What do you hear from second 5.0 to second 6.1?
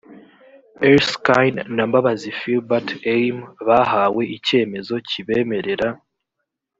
kibemerera